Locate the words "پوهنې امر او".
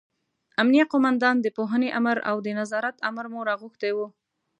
1.57-2.35